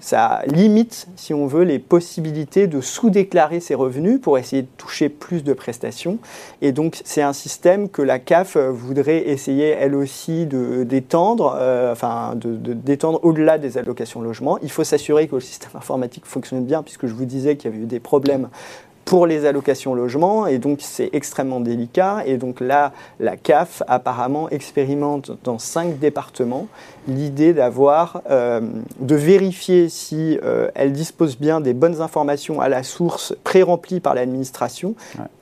ça 0.00 0.42
limite, 0.46 1.06
si 1.14 1.32
on 1.32 1.46
veut, 1.46 1.62
les 1.62 1.78
possibilités 1.78 2.66
de 2.66 2.80
sous-déclarer 2.80 3.60
ses 3.60 3.74
revenus 3.74 4.20
pour 4.20 4.38
essayer 4.38 4.62
de 4.62 4.68
toucher 4.76 5.08
plus 5.08 5.44
de 5.44 5.52
prestations. 5.52 6.18
Et 6.60 6.72
donc, 6.72 7.00
c'est 7.04 7.22
un 7.22 7.32
système 7.32 7.88
que 7.88 8.02
la 8.02 8.18
CAF 8.18 8.56
voudrait 8.56 9.28
essayer, 9.28 9.68
elle 9.68 9.94
aussi, 9.94 10.46
de 10.46 10.82
d'étendre, 10.82 11.56
euh, 11.56 11.92
enfin, 11.92 12.34
de, 12.34 12.56
d'étendre 12.74 13.20
au-delà 13.22 13.58
des 13.58 13.78
allocations 13.78 14.20
logement. 14.20 14.58
Il 14.62 14.70
faut 14.70 14.84
s'assurer 14.84 15.28
que 15.28 15.36
le 15.36 15.40
système 15.40 15.70
informatique 15.74 16.26
fonctionne 16.26 16.64
bien, 16.64 16.82
puisque 16.82 17.06
je 17.06 17.14
vous 17.14 17.24
disais 17.24 17.56
qu'il 17.56 17.70
y 17.70 17.74
avait 17.74 17.84
eu 17.84 17.86
des 17.86 18.00
problèmes 18.00 18.48
pour 19.12 19.26
les 19.26 19.44
allocations 19.44 19.94
logement 19.94 20.46
et 20.46 20.56
donc 20.56 20.78
c'est 20.80 21.10
extrêmement 21.12 21.60
délicat 21.60 22.22
et 22.24 22.38
donc 22.38 22.60
là 22.60 22.92
la 23.20 23.36
CAF 23.36 23.82
apparemment 23.86 24.48
expérimente 24.48 25.32
dans 25.44 25.58
cinq 25.58 25.98
départements 25.98 26.66
l'idée 27.06 27.52
d'avoir 27.52 28.22
euh, 28.30 28.62
de 29.00 29.14
vérifier 29.14 29.90
si 29.90 30.38
euh, 30.42 30.70
elle 30.74 30.92
dispose 30.92 31.36
bien 31.38 31.60
des 31.60 31.74
bonnes 31.74 32.00
informations 32.00 32.62
à 32.62 32.70
la 32.70 32.82
source 32.82 33.34
pré-remplies 33.44 34.00
par 34.00 34.14
l'administration 34.14 34.94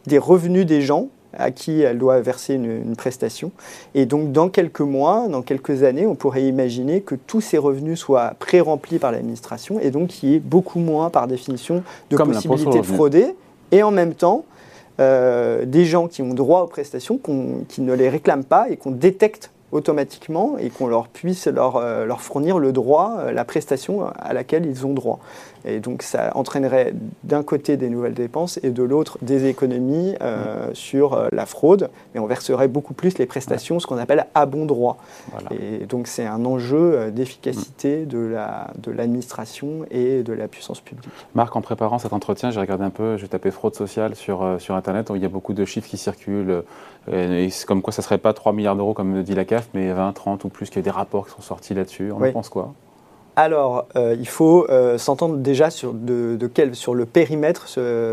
des 0.05 0.19
revenus 0.19 0.67
des 0.67 0.83
gens 0.83 1.07
à 1.33 1.53
qui 1.53 1.83
elle 1.83 1.99
doit 1.99 2.21
verser 2.21 2.55
une, 2.55 2.97
prestation. 2.97 3.53
Et 3.95 4.05
donc, 4.05 4.33
dans 4.33 4.49
quelques 4.49 4.81
mois, 4.81 5.29
dans 5.29 5.43
quelques 5.43 5.85
années, 5.85 6.05
on 6.05 6.17
pourrait 6.17 6.43
imaginer 6.43 7.03
que 7.03 7.15
tous 7.15 7.41
ces 7.41 7.57
revenus 7.57 8.01
soient 8.01 8.35
pré-remplis 8.41 8.99
par 8.99 9.13
l'administration 9.13 9.79
et 9.79 9.93
donc 9.93 10.09
qu'il 10.09 10.31
y 10.31 10.35
ait 10.35 10.41
beaucoup 10.41 10.81
moins, 10.81 11.09
par 11.09 11.29
définition, 11.29 11.85
de 12.11 12.17
possibilités 12.17 12.81
de 12.81 12.85
frauder 12.85 13.37
et 13.73 13.83
en 13.83 13.91
même 13.91 14.15
temps 14.15 14.45
euh, 15.01 15.65
des 15.65 15.85
gens 15.85 16.09
qui 16.09 16.21
ont 16.23 16.35
droit 16.35 16.63
aux 16.63 16.67
prestations, 16.67 17.19
qui 17.69 17.81
ne 17.81 17.93
les 17.95 18.09
réclament 18.09 18.45
pas 18.45 18.69
et 18.69 18.77
qu'on 18.77 18.91
détecte 18.91 19.51
automatiquement 19.73 20.59
et 20.59 20.69
qu'on 20.69 20.89
leur 20.89 21.09
puisse 21.09 21.47
leur, 21.47 21.77
euh, 21.77 22.07
fournir 22.19 22.59
le 22.59 22.73
droit, 22.73 23.17
euh, 23.19 23.33
la 23.33 23.45
prestation 23.45 24.07
à 24.19 24.33
laquelle 24.33 24.67
ils 24.67 24.87
ont 24.87 24.93
droit. 24.93 25.21
Et 25.65 25.81
donc 25.81 26.03
ça 26.03 26.33
entraînerait 26.35 26.95
d'un 27.25 27.43
côté 27.43 27.77
des 27.77 27.91
nouvelles 27.91 28.15
dépenses 28.15 28.59
et 28.63 28.71
de 28.71 28.83
l'autre 28.83 29.19
des 29.23 29.47
économies 29.47 30.15
euh, 30.21 30.71
sur 30.73 31.15
euh, 31.15 31.29
la 31.33 31.47
fraude, 31.47 31.91
mais 32.15 32.21
on 32.21 32.27
verserait 32.27 32.69
beaucoup 32.69 32.95
plus 32.95 33.19
les 33.19 33.27
prestations, 33.27 33.81
ce 33.81 33.87
qu'on 33.87 33.99
appelle 33.99 34.27
à 34.35 34.47
bon 34.47 34.67
droit. 34.67 34.99
Et 35.51 35.87
donc 35.87 36.07
c'est 36.07 36.27
un 36.27 36.45
enjeu 36.45 36.79
euh, 36.79 37.11
d'efficacité 37.11 38.07
de 38.07 38.37
l'administration 38.93 39.81
la, 39.81 39.87
de 39.87 39.97
et 39.97 40.23
de 40.23 40.33
la 40.33 40.49
puissance 40.49 40.81
publique. 40.81 41.11
Marc, 41.35 41.55
en 41.57 41.61
préparant 41.61 41.99
cet 41.99 42.13
entretien, 42.13 42.51
j'ai 42.51 42.61
regardé 42.61 42.85
un 42.85 42.91
peu, 42.91 43.17
j'ai 43.17 43.29
tapé 43.29 43.51
fraude 43.51 43.75
sociale 43.75 44.15
sur, 44.15 44.57
sur 44.59 44.75
Internet, 44.75 45.11
où 45.11 45.17
il 45.17 45.23
y 45.23 45.27
a 45.27 45.29
beaucoup 45.29 45.53
de 45.53 45.65
chiffres 45.65 45.89
qui 45.89 45.97
circulent, 45.99 46.63
et 47.13 47.49
comme 47.67 47.83
quoi 47.83 47.93
ça 47.93 48.03
ne 48.03 48.05
serait 48.05 48.19
pas 48.19 48.33
3 48.33 48.53
milliards 48.53 48.77
d'euros 48.77 48.95
comme 48.95 49.23
dit 49.23 49.35
la 49.35 49.45
CAF, 49.45 49.69
mais 49.75 49.93
20, 49.93 50.13
30 50.13 50.45
ou 50.45 50.49
plus, 50.49 50.67
qu'il 50.67 50.77
y 50.77 50.81
a 50.81 50.83
des 50.83 50.91
rapports 50.91 51.27
qui 51.27 51.33
sont 51.33 51.43
sortis 51.43 51.75
là-dessus. 51.75 52.13
On 52.13 52.23
en 52.23 52.33
pense 52.33 52.49
quoi? 52.49 52.75
Alors, 53.41 53.87
euh, 53.97 54.17
il 54.19 54.29
faut 54.29 54.67
euh, 54.69 54.99
s'entendre 54.99 55.37
déjà 55.37 55.71
sur, 55.71 55.93
de, 55.95 56.51
quel, 56.53 56.75
sur 56.75 56.95
le 56.95 57.07
périmètre 57.07 57.69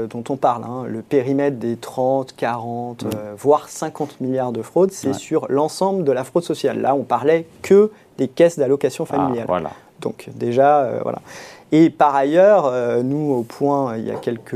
dont 0.10 0.24
on 0.29 0.38
parle. 0.38 0.63
Hein. 0.63 0.86
Le 0.88 1.01
périmètre 1.01 1.57
des 1.57 1.75
30, 1.75 2.36
40, 2.36 3.03
mmh. 3.03 3.07
euh, 3.07 3.34
voire 3.38 3.69
50 3.69 4.22
milliards 4.22 4.51
de 4.51 4.62
fraudes, 4.62 4.91
c'est 4.91 5.13
sur 5.13 5.46
l'ensemble 5.50 6.03
de 6.03 6.12
la 6.12 6.24
fraude 6.24 6.43
sociale. 6.43 6.81
Là, 6.81 6.96
on 6.96 7.03
parlait 7.03 7.46
que 7.62 7.91
des 8.17 8.27
caisses 8.27 8.57
d'allocation 8.57 9.05
ah, 9.10 9.15
familiale. 9.15 9.46
voilà. 9.48 9.72
Donc 10.01 10.29
déjà, 10.36 10.91
voilà. 11.01 11.19
Et 11.72 11.89
par 11.89 12.15
ailleurs, 12.15 12.72
nous, 13.03 13.34
au 13.34 13.41
point, 13.41 13.98
il 13.98 14.05
y 14.05 14.12
a 14.12 14.15
quelques 14.15 14.53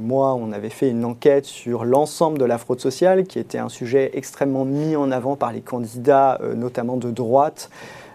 mois, 0.00 0.34
on 0.34 0.50
avait 0.50 0.70
fait 0.70 0.88
une 0.88 1.04
enquête 1.04 1.44
sur 1.44 1.84
l'ensemble 1.84 2.38
de 2.38 2.46
la 2.46 2.56
fraude 2.56 2.80
sociale, 2.80 3.24
qui 3.24 3.38
était 3.38 3.58
un 3.58 3.68
sujet 3.68 4.10
extrêmement 4.14 4.64
mis 4.64 4.96
en 4.96 5.12
avant 5.12 5.36
par 5.36 5.52
les 5.52 5.60
candidats, 5.60 6.40
notamment 6.56 6.96
de 6.96 7.10
droite. 7.10 7.68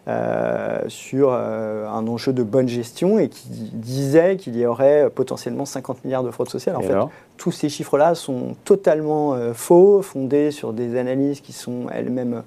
Euh, 0.07 0.79
sur 0.87 1.31
euh, 1.33 1.85
un 1.89 2.07
enjeu 2.07 2.31
de 2.31 2.41
bonne 2.41 2.69
gestion 2.69 3.19
et 3.19 3.27
qui 3.27 3.49
disait 3.73 4.37
qu'il 4.37 4.55
y 4.55 4.65
aurait 4.65 5.09
potentiellement 5.13 5.65
50 5.65 6.05
milliards 6.05 6.23
de 6.23 6.31
fraude 6.31 6.47
sociale. 6.47 6.77
En 6.77 6.81
fait, 6.81 6.95
tous 7.35 7.51
ces 7.51 7.67
chiffres-là 7.67 8.15
sont 8.15 8.55
totalement 8.63 9.33
euh, 9.33 9.53
faux, 9.53 10.01
fondés 10.01 10.51
sur 10.51 10.71
des 10.71 10.97
analyses 10.97 11.41
qui 11.41 11.51
sont 11.51 11.87
elles-mêmes 11.93 12.43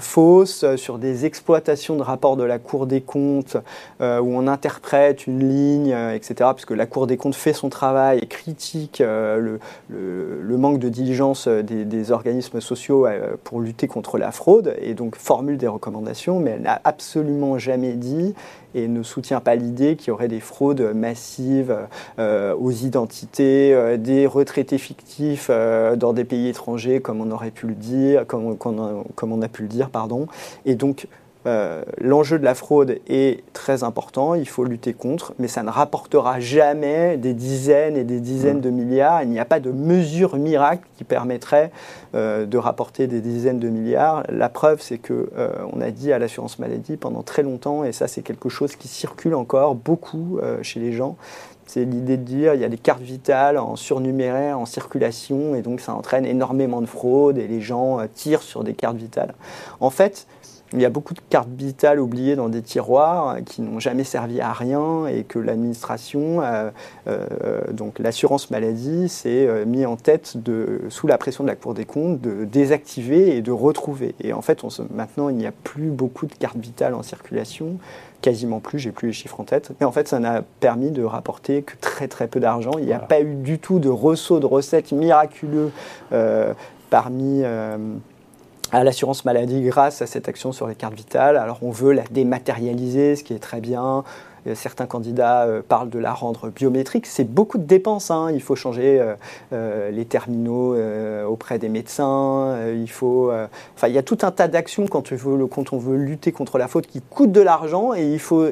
fausses, 0.00 0.64
sur 0.74 0.98
des 0.98 1.24
exploitations 1.24 1.94
de 1.94 2.02
rapports 2.02 2.36
de 2.36 2.42
la 2.42 2.58
Cour 2.58 2.88
des 2.88 3.00
comptes, 3.00 3.56
où 4.00 4.04
on 4.04 4.48
interprète 4.48 5.28
une 5.28 5.48
ligne, 5.48 5.96
etc., 6.12 6.50
puisque 6.52 6.72
la 6.72 6.86
Cour 6.86 7.06
des 7.06 7.16
comptes 7.16 7.36
fait 7.36 7.52
son 7.52 7.68
travail 7.68 8.18
et 8.18 8.26
critique 8.26 8.98
le, 8.98 9.60
le, 9.88 10.56
manque 10.56 10.80
de 10.80 10.88
diligence 10.88 11.46
des, 11.46 11.84
des 11.84 12.10
organismes 12.10 12.60
sociaux 12.60 13.06
pour 13.44 13.60
lutter 13.60 13.86
contre 13.86 14.18
la 14.18 14.32
fraude, 14.32 14.74
et 14.80 14.94
donc 14.94 15.14
formule 15.14 15.58
des 15.58 15.68
recommandations, 15.68 16.40
mais 16.40 16.50
elle 16.50 16.62
n'a 16.62 16.80
absolument 16.88 17.58
jamais 17.58 17.92
dit 17.92 18.34
et 18.74 18.88
ne 18.88 19.02
soutient 19.02 19.40
pas 19.40 19.54
l'idée 19.54 19.96
qu'il 19.96 20.08
y 20.08 20.10
aurait 20.10 20.28
des 20.28 20.40
fraudes 20.40 20.80
massives 20.94 21.76
euh, 22.18 22.54
aux 22.54 22.70
identités, 22.70 23.74
euh, 23.74 23.96
des 23.96 24.26
retraités 24.26 24.78
fictifs 24.78 25.48
euh, 25.50 25.96
dans 25.96 26.12
des 26.12 26.24
pays 26.24 26.48
étrangers, 26.48 27.00
comme 27.00 27.20
on 27.20 27.30
aurait 27.30 27.50
pu 27.50 27.66
le 27.66 27.74
dire, 27.74 28.26
comme, 28.26 28.56
comme 28.56 29.32
on 29.32 29.42
a 29.42 29.48
pu 29.48 29.62
le 29.62 29.68
dire, 29.68 29.90
pardon. 29.90 30.26
Et 30.64 30.74
donc 30.74 31.06
euh, 31.46 31.82
l'enjeu 31.98 32.38
de 32.38 32.44
la 32.44 32.54
fraude 32.54 32.98
est 33.08 33.44
très 33.52 33.84
important, 33.84 34.34
il 34.34 34.48
faut 34.48 34.64
lutter 34.64 34.92
contre, 34.92 35.34
mais 35.38 35.48
ça 35.48 35.62
ne 35.62 35.70
rapportera 35.70 36.40
jamais 36.40 37.16
des 37.16 37.32
dizaines 37.32 37.96
et 37.96 38.04
des 38.04 38.20
dizaines 38.20 38.60
de 38.60 38.70
milliards. 38.70 39.22
Il 39.22 39.30
n'y 39.30 39.38
a 39.38 39.44
pas 39.44 39.60
de 39.60 39.70
mesure 39.70 40.36
miracle 40.36 40.82
qui 40.96 41.04
permettrait 41.04 41.70
euh, 42.14 42.44
de 42.44 42.58
rapporter 42.58 43.06
des 43.06 43.20
dizaines 43.20 43.60
de 43.60 43.68
milliards. 43.68 44.24
La 44.28 44.48
preuve, 44.48 44.80
c'est 44.82 44.98
que 44.98 45.30
euh, 45.36 45.50
on 45.72 45.80
a 45.80 45.90
dit 45.90 46.12
à 46.12 46.18
l'assurance 46.18 46.58
maladie 46.58 46.96
pendant 46.96 47.22
très 47.22 47.42
longtemps, 47.42 47.84
et 47.84 47.92
ça 47.92 48.08
c'est 48.08 48.22
quelque 48.22 48.48
chose 48.48 48.74
qui 48.76 48.88
circule 48.88 49.34
encore 49.34 49.74
beaucoup 49.74 50.38
chez 50.62 50.80
les 50.80 50.92
gens, 50.92 51.16
c'est 51.66 51.84
l'idée 51.84 52.16
de 52.16 52.22
dire 52.22 52.54
il 52.54 52.60
y 52.60 52.64
a 52.64 52.68
des 52.68 52.78
cartes 52.78 53.02
vitales 53.02 53.58
en 53.58 53.76
surnuméraire, 53.76 54.58
en 54.58 54.66
circulation, 54.66 55.54
et 55.54 55.62
donc 55.62 55.80
ça 55.80 55.94
entraîne 55.94 56.24
énormément 56.24 56.80
de 56.80 56.86
fraude, 56.86 57.38
et 57.38 57.46
les 57.46 57.60
gens 57.60 57.98
tirent 58.14 58.42
sur 58.42 58.64
des 58.64 58.74
cartes 58.74 58.96
vitales. 58.96 59.34
En 59.80 59.90
fait, 59.90 60.26
il 60.72 60.80
y 60.80 60.84
a 60.84 60.90
beaucoup 60.90 61.14
de 61.14 61.20
cartes 61.30 61.48
vitales 61.48 61.98
oubliées 61.98 62.36
dans 62.36 62.48
des 62.48 62.62
tiroirs 62.62 63.30
euh, 63.30 63.40
qui 63.40 63.62
n'ont 63.62 63.80
jamais 63.80 64.04
servi 64.04 64.40
à 64.40 64.52
rien 64.52 65.06
et 65.06 65.24
que 65.24 65.38
l'administration, 65.38 66.42
euh, 66.42 66.70
euh, 67.06 67.60
donc 67.72 67.98
l'assurance 67.98 68.50
maladie, 68.50 69.08
s'est 69.08 69.64
mis 69.66 69.86
en 69.86 69.96
tête 69.96 70.36
de, 70.36 70.82
sous 70.90 71.06
la 71.06 71.18
pression 71.18 71.44
de 71.44 71.48
la 71.48 71.56
Cour 71.56 71.74
des 71.74 71.84
comptes 71.84 72.20
de 72.20 72.44
désactiver 72.44 73.36
et 73.36 73.42
de 73.42 73.50
retrouver. 73.50 74.14
Et 74.22 74.32
en 74.32 74.42
fait, 74.42 74.64
on 74.64 74.68
maintenant, 74.94 75.28
il 75.28 75.36
n'y 75.36 75.46
a 75.46 75.52
plus 75.52 75.88
beaucoup 75.88 76.26
de 76.26 76.34
cartes 76.34 76.58
vitales 76.58 76.94
en 76.94 77.02
circulation, 77.02 77.78
quasiment 78.20 78.60
plus, 78.60 78.78
j'ai 78.78 78.92
plus 78.92 79.08
les 79.08 79.12
chiffres 79.12 79.40
en 79.40 79.44
tête. 79.44 79.72
Mais 79.80 79.86
en 79.86 79.92
fait, 79.92 80.08
ça 80.08 80.18
n'a 80.18 80.42
permis 80.60 80.90
de 80.90 81.02
rapporter 81.02 81.62
que 81.62 81.74
très 81.80 82.08
très 82.08 82.28
peu 82.28 82.40
d'argent. 82.40 82.72
Il 82.78 82.84
n'y 82.84 82.92
a 82.92 82.98
pas 82.98 83.20
eu 83.20 83.34
du 83.34 83.58
tout 83.58 83.78
de 83.78 83.88
ressaut 83.88 84.40
de 84.40 84.46
recettes 84.46 84.92
miraculeux 84.92 85.72
parmi 86.90 87.42
à 88.72 88.84
l'assurance 88.84 89.24
maladie 89.24 89.62
grâce 89.62 90.02
à 90.02 90.06
cette 90.06 90.28
action 90.28 90.52
sur 90.52 90.66
les 90.66 90.74
cartes 90.74 90.94
vitales. 90.94 91.36
Alors 91.36 91.58
on 91.62 91.70
veut 91.70 91.92
la 91.92 92.04
dématérialiser, 92.10 93.16
ce 93.16 93.24
qui 93.24 93.34
est 93.34 93.38
très 93.38 93.60
bien. 93.60 94.04
Euh, 94.46 94.54
certains 94.54 94.86
candidats 94.86 95.44
euh, 95.44 95.62
parlent 95.66 95.90
de 95.90 95.98
la 95.98 96.12
rendre 96.12 96.48
biométrique. 96.48 97.06
C'est 97.06 97.28
beaucoup 97.28 97.58
de 97.58 97.64
dépenses. 97.64 98.10
Hein. 98.10 98.30
Il 98.32 98.42
faut 98.42 98.56
changer 98.56 99.02
euh, 99.52 99.90
les 99.90 100.04
terminaux 100.04 100.76
auprès 101.26 101.58
des 101.58 101.68
médecins. 101.68 102.56
il 102.72 102.90
faut, 102.90 103.30
il 103.86 103.92
y 103.92 103.98
a 103.98 104.02
tout 104.02 104.18
un 104.22 104.30
tas 104.30 104.48
d'actions 104.48 104.86
quand, 104.86 105.12
quand 105.50 105.72
on 105.72 105.78
veut 105.78 105.96
lutter 105.96 106.32
contre 106.32 106.58
la 106.58 106.68
faute 106.68 106.86
qui 106.86 107.00
coûtent 107.00 107.32
de 107.32 107.40
l'argent 107.40 107.94
et 107.94 108.06
il 108.06 108.18
faut 108.18 108.48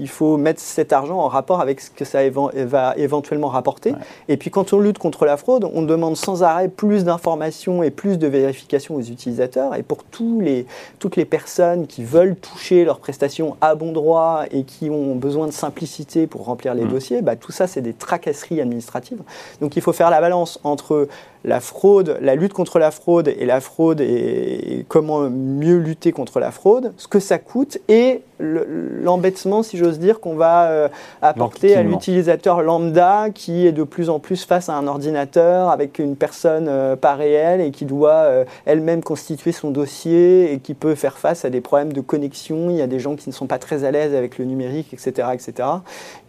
il 0.00 0.08
faut 0.08 0.36
mettre 0.36 0.60
cet 0.60 0.92
argent 0.92 1.18
en 1.18 1.28
rapport 1.28 1.60
avec 1.60 1.80
ce 1.80 1.90
que 1.90 2.04
ça 2.04 2.20
va 2.28 2.94
éventuellement 2.96 3.48
rapporter. 3.48 3.94
Et 4.28 4.36
puis 4.36 4.50
quand 4.50 4.72
on 4.72 4.80
lutte 4.80 4.98
contre 4.98 5.26
la 5.26 5.36
fraude, 5.36 5.68
on 5.72 5.82
demande 5.82 6.16
sans 6.16 6.42
arrêt 6.42 6.68
plus 6.68 7.04
d'informations 7.04 7.82
et 7.82 7.90
plus 7.90 8.18
de 8.18 8.26
vérifications 8.26 8.96
aux 8.96 9.02
utilisateurs. 9.02 9.74
Et 9.74 9.82
pour 9.82 10.04
tous 10.04 10.40
les, 10.40 10.66
toutes 10.98 11.16
les 11.16 11.24
personnes 11.24 11.86
qui 11.86 12.02
veulent 12.02 12.36
toucher 12.36 12.84
leurs 12.84 12.98
prestations 12.98 13.56
à 13.60 13.74
bon 13.74 13.92
droit 13.92 14.44
et 14.50 14.64
qui 14.64 14.90
ont 14.90 15.14
besoin 15.14 15.46
de 15.46 15.52
simplicité 15.52 16.26
pour 16.26 16.44
remplir 16.44 16.74
les 16.74 16.84
mmh. 16.84 16.88
dossiers, 16.88 17.22
bah, 17.22 17.36
tout 17.36 17.52
ça, 17.52 17.66
c'est 17.66 17.82
des 17.82 17.92
tracasseries 17.92 18.60
administratives. 18.60 19.22
Donc 19.60 19.76
il 19.76 19.82
faut 19.82 19.92
faire 19.92 20.10
la 20.10 20.20
balance 20.20 20.58
entre 20.64 21.08
la 21.44 21.60
fraude, 21.60 22.18
la 22.20 22.34
lutte 22.34 22.52
contre 22.52 22.78
la 22.78 22.90
fraude 22.90 23.28
et 23.28 23.46
la 23.46 23.60
fraude 23.60 24.00
et, 24.00 24.84
comment 24.88 25.30
mieux 25.30 25.78
lutter 25.78 26.12
contre 26.12 26.40
la 26.40 26.50
fraude, 26.50 26.92
ce 26.96 27.08
que 27.08 27.20
ça 27.20 27.38
coûte 27.38 27.78
et 27.88 28.22
l'embêtement, 28.40 29.62
si 29.62 29.76
j'ose 29.76 29.98
dire, 29.98 30.20
qu'on 30.20 30.34
va 30.34 30.64
euh, 30.64 30.88
apporter 31.22 31.76
à 31.76 31.82
l'utilisateur 31.82 32.62
lambda 32.62 33.28
qui 33.34 33.66
est 33.66 33.72
de 33.72 33.84
plus 33.84 34.10
en 34.10 34.18
plus 34.18 34.44
face 34.44 34.68
à 34.68 34.74
un 34.74 34.86
ordinateur 34.86 35.68
avec 35.68 35.98
une 35.98 36.16
personne 36.16 36.66
euh, 36.68 36.96
pas 36.96 37.14
réelle 37.14 37.60
et 37.60 37.70
qui 37.70 37.84
doit 37.84 38.10
euh, 38.10 38.44
elle-même 38.64 39.02
constituer 39.02 39.52
son 39.52 39.70
dossier 39.70 40.52
et 40.52 40.58
qui 40.58 40.74
peut 40.74 40.94
faire 40.94 41.18
face 41.18 41.44
à 41.44 41.50
des 41.50 41.60
problèmes 41.60 41.92
de 41.92 42.00
connexion. 42.00 42.70
Il 42.70 42.76
y 42.76 42.82
a 42.82 42.86
des 42.86 42.98
gens 42.98 43.16
qui 43.16 43.28
ne 43.28 43.34
sont 43.34 43.46
pas 43.46 43.58
très 43.58 43.84
à 43.84 43.90
l'aise 43.90 44.14
avec 44.14 44.38
le 44.38 44.44
numérique, 44.44 44.92
etc., 44.92 45.28
etc. 45.32 45.68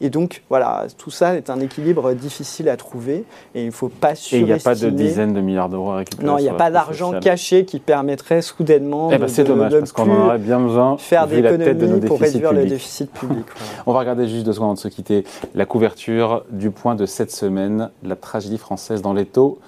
Et 0.02 0.10
donc, 0.10 0.44
voilà, 0.50 0.86
tout 0.98 1.12
ça 1.12 1.36
est 1.36 1.50
un 1.50 1.60
équilibre 1.60 2.14
difficile 2.14 2.70
à 2.70 2.78
trouver 2.78 3.24
et 3.56 3.62
il 3.62 3.68
ne 3.68 3.72
faut 3.72 3.90
pas 3.90 4.16
surestimer 4.16 4.92
dizaines 4.92 5.34
de 5.34 5.42
milliards 5.42 5.70
d'euros 5.70 5.92
à 5.92 5.98
récupérer. 5.98 6.28
Non, 6.28 6.38
il 6.38 6.44
n'y 6.44 6.50
a 6.50 6.54
pas 6.54 6.72
d'argent 6.72 7.20
caché 7.20 7.66
qui 7.66 7.80
permettrait 7.80 8.42
soudainement 8.42 9.10
eh 9.12 9.18
ben, 9.18 9.28
C'est 9.28 9.44
dommage, 9.44 9.72
parce 9.72 9.92
qu'on 9.92 10.10
en 10.10 10.26
aurait 10.28 10.38
bien 10.38 10.60
besoin 10.60 10.98
faire 10.98 11.28
des 11.28 11.40
économies 11.40 12.01
pour 12.08 12.20
réduire 12.20 12.54
le 12.54 12.66
déficit 12.66 13.12
public. 13.12 13.46
On 13.86 13.94
va 13.94 14.00
regarder 14.00 14.28
juste 14.28 14.46
deux 14.46 14.54
secondes 14.54 14.68
avant 14.68 14.74
de 14.76 14.80
se 14.80 14.88
quitter 14.88 15.24
la 15.56 15.66
couverture 15.66 16.44
du 16.52 16.72
point 16.72 16.96
de 16.96 17.06
cette 17.06 17.32
semaine, 17.32 17.90
la 18.04 18.16
tragédie 18.16 18.58
française 18.58 19.02
dans 19.02 19.14
les 19.14 19.26
taux. 19.26 19.60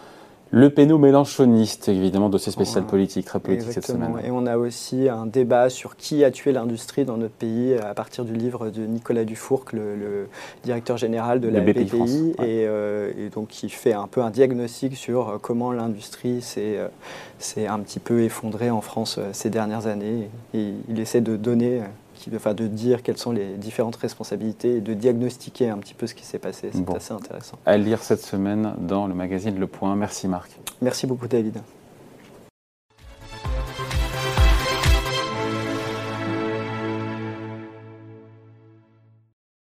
Le 0.55 0.69
péno 0.69 0.99
mélanchoniste, 0.99 1.89
évidemment, 1.89 2.29
dossier 2.29 2.51
spécial 2.51 2.85
politique, 2.85 3.25
très 3.25 3.39
politique 3.39 3.71
cette 3.71 3.87
semaine. 3.87 4.13
Et 4.23 4.29
on 4.29 4.45
a 4.45 4.55
aussi 4.55 5.09
un 5.09 5.25
débat 5.25 5.71
sur 5.71 5.95
qui 5.95 6.23
a 6.23 6.29
tué 6.29 6.51
l'industrie 6.51 7.05
dans 7.05 7.17
notre 7.17 7.33
pays 7.33 7.73
à 7.73 7.95
partir 7.95 8.23
du 8.23 8.33
livre 8.33 8.69
de 8.69 8.85
Nicolas 8.85 9.25
Dufourc, 9.25 9.65
le, 9.73 10.27
directeur 10.63 10.97
général 10.97 11.39
de 11.41 11.47
la 11.47 11.59
BPI, 11.59 12.35
euh, 12.39 13.11
et, 13.17 13.29
donc 13.29 13.47
qui 13.47 13.67
fait 13.67 13.93
un 13.93 14.05
peu 14.05 14.21
un 14.21 14.29
diagnostic 14.29 14.95
sur 14.95 15.27
euh, 15.27 15.37
comment 15.41 15.71
l'industrie 15.71 16.43
s'est 16.43 16.77
euh, 16.77 17.67
un 17.67 17.79
petit 17.79 17.99
peu 17.99 18.21
effondrée 18.21 18.69
en 18.69 18.81
France 18.81 19.19
ces 19.31 19.49
dernières 19.49 19.87
années. 19.87 20.29
Et 20.53 20.73
il 20.87 20.99
essaie 20.99 21.21
de 21.21 21.35
donner 21.35 21.81
enfin, 22.35 22.53
de 22.53 22.67
dire 22.67 23.03
quelles 23.03 23.17
sont 23.17 23.31
les 23.31 23.55
différentes 23.55 23.95
responsabilités 23.95 24.77
et 24.77 24.81
de 24.81 24.93
diagnostiquer 24.93 25.69
un 25.69 25.77
petit 25.77 25.93
peu 25.93 26.07
ce 26.07 26.15
qui 26.15 26.25
s'est 26.25 26.39
passé. 26.39 26.69
C'est 26.73 26.95
assez 26.95 27.13
intéressant. 27.13 27.57
À 27.65 27.77
lire 27.77 28.01
cette 28.01 28.21
semaine 28.21 28.73
dans 28.79 29.07
le 29.07 29.13
magazine 29.13 29.59
Le 29.59 29.67
Point. 29.67 29.95
Merci 29.95 30.27
Marc. 30.27 30.51
Merci 30.81 31.07
beaucoup 31.07 31.27
David. 31.27 31.59